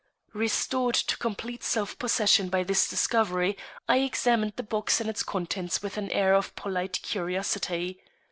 Restored 0.33 0.95
to 0.95 1.15
complete 1.15 1.63
self 1.63 1.99
possession 1.99 2.49
by 2.49 2.63
this 2.63 2.89
discovery, 2.89 3.55
I 3.87 3.97
examined 3.97 4.53
the 4.55 4.63
box 4.63 4.99
and 4.99 5.07
its 5.07 5.21
contents 5.21 5.83
with 5.83 5.95
an 5.95 6.09
air 6.09 6.33
of 6.33 6.55
polite 6.55 6.99
curiosity. 7.03 8.01